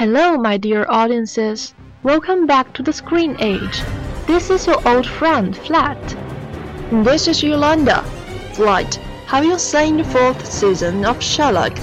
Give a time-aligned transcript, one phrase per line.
[0.00, 1.74] Hello, my dear audiences.
[2.02, 3.82] Welcome back to the Screen Age.
[4.26, 6.16] This is your old friend, Flat.
[6.90, 8.02] This is Yolanda.
[8.54, 8.94] Flight,
[9.26, 11.76] have you seen the fourth season of Sherlock?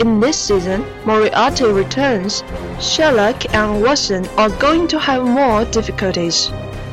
[0.00, 2.42] In this season, Moriarty returns.
[2.80, 6.50] Sherlock and Watson are going to have more difficulties.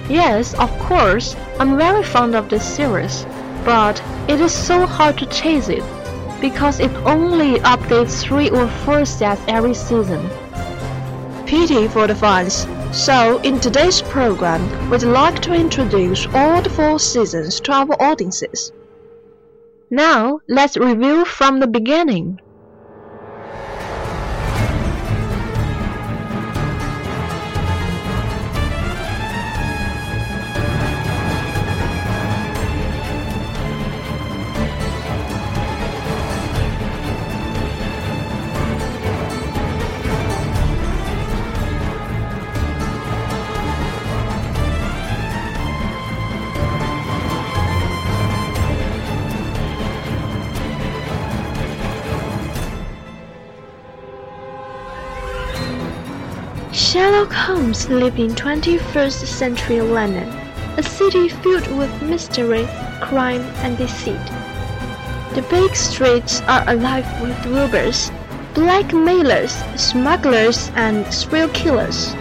[0.07, 1.35] Yes, of course.
[1.59, 3.25] I'm very fond of this series,
[3.66, 5.83] but it is so hard to chase it
[6.39, 10.29] because it only updates three or four sets every season.
[11.47, 12.68] Pity for the fans.
[12.91, 18.74] So, in today's program, we'd like to introduce all the four seasons to our audiences.
[19.90, 22.41] Now, let's review from the beginning.
[56.87, 60.29] Sherlock Holmes lived in 21st century London,
[60.77, 62.65] a city filled with mystery,
[63.01, 64.25] crime, and deceit.
[65.35, 68.09] The big streets are alive with robbers,
[68.53, 72.13] blackmailers, smugglers, and thrill killers.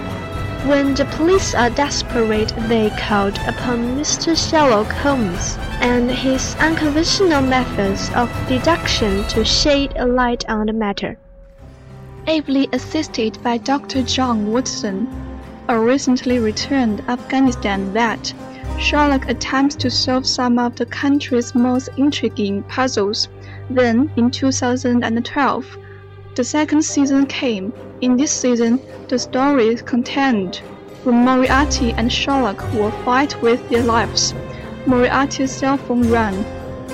[0.65, 4.35] When the police are desperate, they count upon Mr.
[4.37, 11.19] Sherlock Holmes and his unconventional methods of deduction to shed a light on the matter.
[12.27, 14.03] Ably assisted by Dr.
[14.03, 15.07] John Watson,
[15.69, 18.33] a recently returned Afghanistan vet.
[18.79, 23.29] Sherlock attempts to solve some of the country's most intriguing puzzles.
[23.71, 25.79] Then, in 2012,
[26.35, 27.73] the second season came.
[28.01, 30.57] In this season, the story continued
[31.05, 34.35] when Moriarty and Sherlock will fight with their lives.
[34.85, 36.45] Moriarty's cell phone rang.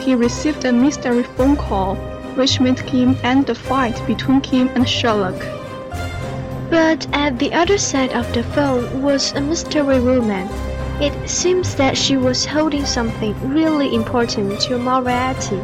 [0.01, 1.97] He received a mystery phone call
[2.37, 5.39] which made Kim end the fight between Kim and Sherlock.
[6.71, 10.49] But at the other side of the phone was a mystery woman.
[11.01, 15.61] It seems that she was holding something really important to Moriarty.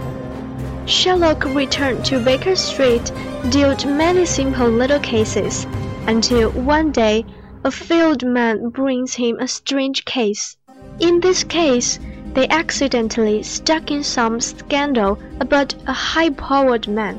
[0.87, 3.13] Sherlock returned to Baker Street,
[3.51, 5.67] dealt many simple little cases,
[6.07, 7.25] until one day
[7.65, 10.57] a field man brings him a strange case.
[11.01, 11.99] In this case,
[12.39, 17.19] they accidentally stuck in some scandal about a high-powered man.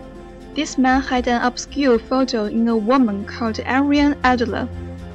[0.56, 4.70] This man had an obscure photo in a woman called Irene Adler.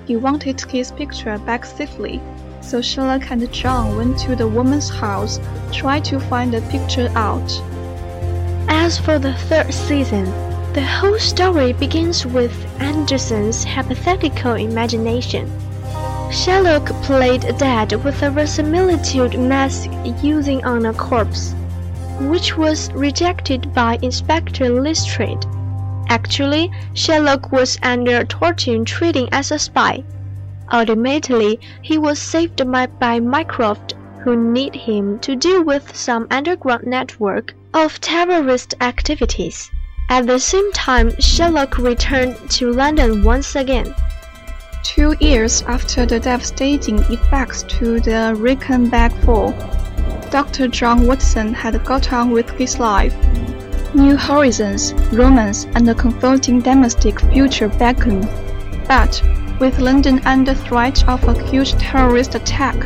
[0.06, 2.20] He wanted his picture back safely,
[2.60, 5.40] so Sherlock and John went to the woman's house,
[5.72, 7.50] tried to find the picture out.
[8.68, 10.26] As for the third season,
[10.74, 15.50] the whole story begins with Anderson's hypothetical imagination.
[16.34, 19.88] Sherlock played dead with a verisimilitude mask
[20.20, 21.54] using on a corpse,
[22.22, 25.46] which was rejected by Inspector Lestrade.
[26.08, 30.02] Actually, Sherlock was under torture treating as a spy.
[30.72, 33.94] Ultimately, he was saved by, by Mycroft,
[34.24, 39.70] who need him to deal with some underground network of terrorist activities.
[40.10, 43.94] At the same time, Sherlock returned to London once again.
[44.84, 49.52] Two years after the devastating effects to the Reichenbach fall,
[50.30, 50.68] Dr.
[50.68, 53.14] John Watson had got on with his life.
[53.94, 58.28] New horizons, romance, and a comforting domestic future beckoned.
[58.86, 59.22] But,
[59.58, 62.76] with London under threat of a huge terrorist attack,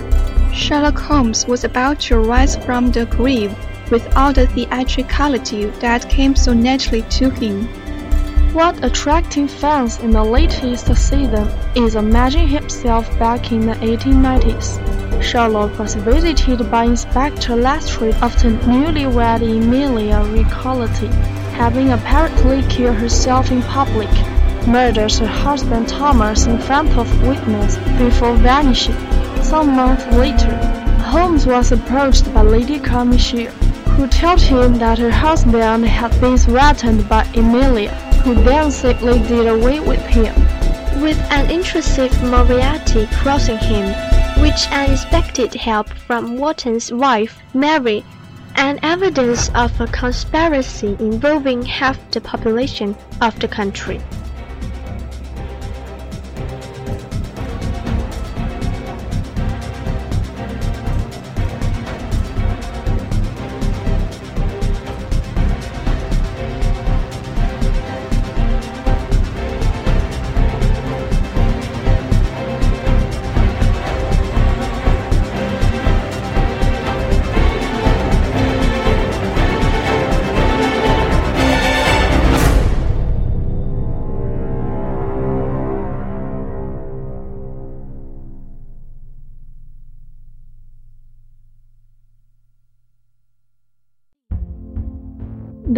[0.55, 3.55] Sherlock Holmes was about to rise from the grave
[3.91, 7.69] with all the theatricality that came so naturally to him.
[8.53, 15.23] What attracting fans in the latest season is imagining himself back in the 1890s.
[15.23, 21.11] Sherlock was visited by Inspector Lestrade after newlywed Emilia Ricolletti,
[21.53, 24.09] having apparently killed herself in public,
[24.67, 28.97] murders her husband Thomas in front of witness before vanishing.
[29.43, 30.57] Some months later,
[31.03, 33.53] Holmes was approached by Lady Carmichael,
[33.97, 39.47] who told him that her husband had been threatened by Emilia, who then simply did
[39.47, 40.35] away with him.
[41.03, 43.87] With an intrusive Moriarty crossing him,
[44.43, 48.05] which unexpected help from Watson's wife, Mary,
[48.57, 54.01] and evidence of a conspiracy involving half the population of the country.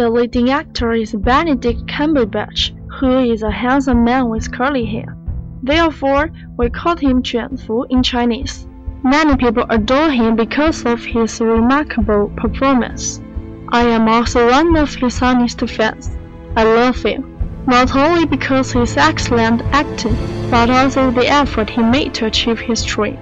[0.01, 5.15] The leading actor is Benedict Cumberbatch, who is a handsome man with curly hair.
[5.61, 8.65] Therefore, we call him Juanfu in Chinese.
[9.03, 13.21] Many people adore him because of his remarkable performance.
[13.69, 16.17] I am also one of his honest fans.
[16.55, 17.37] I love him,
[17.67, 20.15] not only because his excellent acting,
[20.49, 23.19] but also the effort he made to achieve his dream.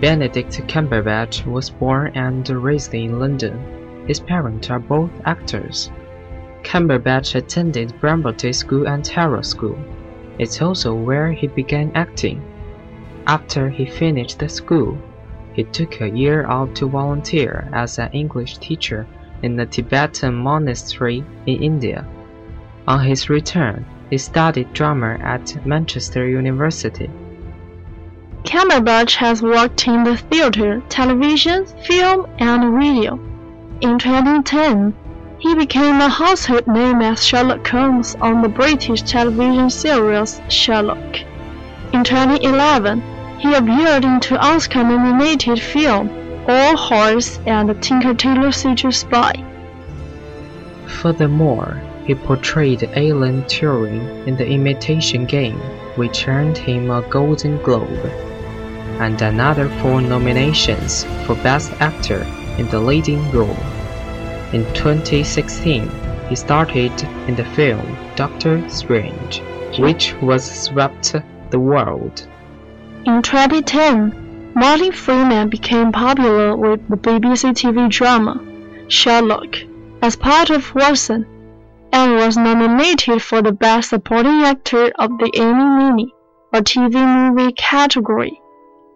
[0.00, 3.79] Benedict Cumberbatch was born and raised in London.
[4.10, 5.88] His parents are both actors.
[6.64, 9.78] Cumberbatch attended Brambletye School and Harrow School.
[10.36, 12.42] It's also where he began acting.
[13.28, 14.98] After he finished the school,
[15.52, 19.06] he took a year off to volunteer as an English teacher
[19.44, 22.04] in a Tibetan monastery in India.
[22.88, 27.08] On his return, he studied drama at Manchester University.
[28.42, 33.29] Cumberbatch has worked in the theater, television, film, and radio.
[33.82, 34.94] In 2010,
[35.38, 41.16] he became a household name as Sherlock Holmes on the British television series Sherlock.
[41.94, 43.02] In 2011,
[43.38, 46.10] he appeared in two Oscar-nominated films,
[46.46, 49.32] War Horse and Tinker Tailor Soldier Spy.
[51.00, 55.58] Furthermore, he portrayed Alan Turing in The Imitation Game,
[55.96, 58.04] which earned him a Golden Globe,
[59.00, 62.26] and another four nominations for Best Actor
[62.60, 63.56] in the leading role.
[64.52, 65.90] In 2016,
[66.28, 66.92] he started
[67.26, 69.42] in the film Doctor Strange,
[69.78, 71.16] which was swept
[71.50, 72.28] the world.
[73.06, 78.38] In 2010, Martin Freeman became popular with the BBC TV drama
[78.88, 79.56] Sherlock
[80.02, 81.26] as part of Watson.
[81.92, 86.14] and was nominated for the Best Supporting Actor of the Emmy Mini,
[86.52, 88.40] or TV movie category.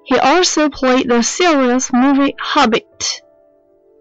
[0.05, 3.23] He also played the serious movie Hobbit.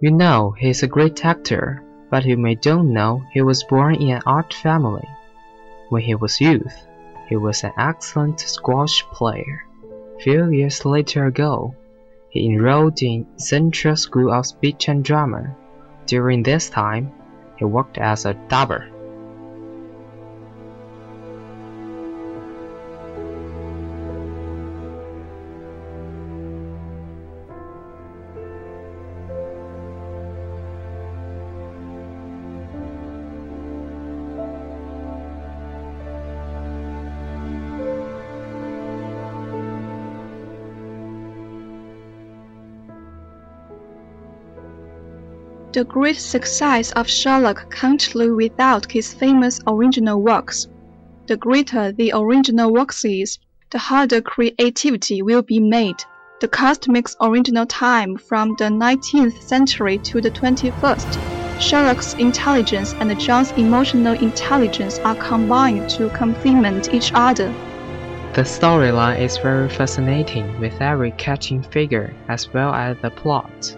[0.04, 1.82] You know he's a great actor,
[2.12, 5.08] but you may don't know he was born in an art family.
[5.88, 6.76] When he was youth,
[7.30, 9.64] he was an excellent squash player.
[10.20, 11.74] Few years later ago,
[12.30, 15.56] he enrolled in Central School of Speech and Drama.
[16.06, 17.14] During this time,
[17.56, 18.90] he worked as a dubber.
[45.74, 50.68] The great success of Sherlock can't live without his famous original works.
[51.26, 53.40] The greater the original works is,
[53.72, 55.96] the harder creativity will be made.
[56.42, 61.60] The cast makes original time from the 19th century to the 21st.
[61.60, 67.52] Sherlock's intelligence and John's emotional intelligence are combined to complement each other.
[68.36, 73.76] The storyline is very fascinating with every catching figure as well as the plot.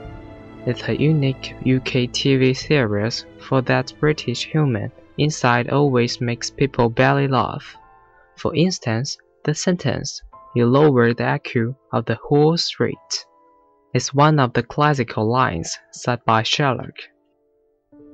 [0.67, 7.27] It's a unique UK TV series for that British human inside always makes people belly
[7.27, 7.77] laugh.
[8.35, 10.23] For instance, the sentence,
[10.55, 13.25] you lower the IQ of the whole street,
[13.93, 16.97] is one of the classical lines said by Sherlock.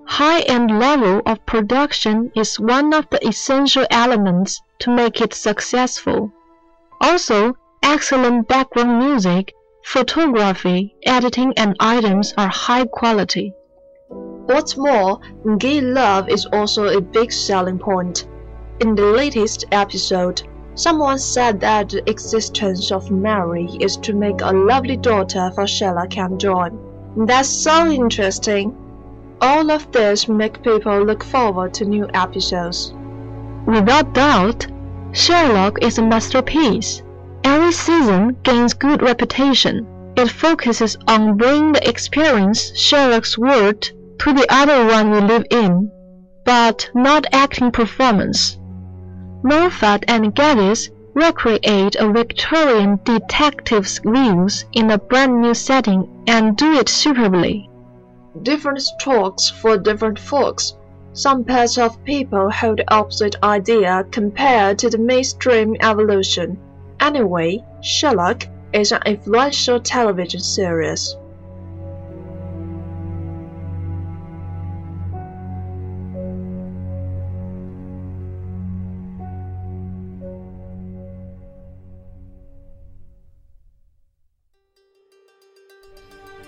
[0.06, 6.34] High-end level of production is one of the essential elements to make it successful.
[7.00, 13.54] Also, excellent background music Photography, editing and items are high quality.
[14.46, 15.20] What's more,
[15.58, 18.28] gay love is also a big selling point.
[18.80, 20.44] In the latest episode,
[20.76, 26.18] someone said that the existence of Mary is to make a lovely daughter for Sherlock
[26.18, 26.78] and John.
[27.26, 28.76] That's so interesting.
[29.42, 32.94] All of this make people look forward to new episodes.
[33.66, 34.68] Without doubt,
[35.12, 37.02] Sherlock is a masterpiece.
[37.44, 39.86] Every season gains good reputation.
[40.16, 43.82] It focuses on bringing the experience Sherlock's world
[44.20, 45.92] to the other one we live in,
[46.46, 48.58] but not acting performance.
[49.44, 56.74] Moffat and Gatiss recreate a Victorian detective's views in a brand new setting and do
[56.74, 57.70] it superbly.
[58.44, 60.76] Different strokes for different folks.
[61.14, 66.58] Some pairs of people hold the opposite idea compared to the mainstream evolution.
[67.02, 71.16] Anyway, Sherlock is an influential television series.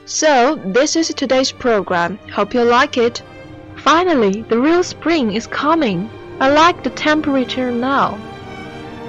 [0.05, 2.19] So, this is today's program.
[2.31, 3.23] Hope you like it.
[3.77, 6.09] Finally, the real spring is coming.
[6.39, 8.19] I like the temperature now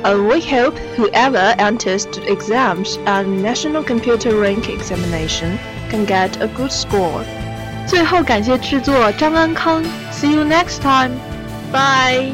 [0.04, 6.48] Uh, we hope whoever enters the exams and National Computer Rank Examination can get a
[6.48, 7.24] good score.
[7.88, 11.12] 最后感谢制作张安康，See you next time.
[11.72, 12.34] Bye.